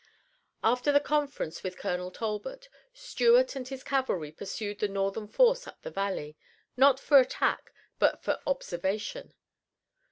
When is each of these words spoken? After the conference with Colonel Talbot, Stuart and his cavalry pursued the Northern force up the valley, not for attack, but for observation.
After 0.63 0.91
the 0.91 0.99
conference 0.99 1.61
with 1.61 1.77
Colonel 1.77 2.09
Talbot, 2.09 2.69
Stuart 2.91 3.55
and 3.55 3.67
his 3.67 3.83
cavalry 3.83 4.31
pursued 4.31 4.79
the 4.79 4.87
Northern 4.87 5.27
force 5.27 5.67
up 5.67 5.83
the 5.83 5.91
valley, 5.91 6.35
not 6.75 6.99
for 6.99 7.19
attack, 7.19 7.71
but 7.99 8.23
for 8.23 8.39
observation. 8.47 9.35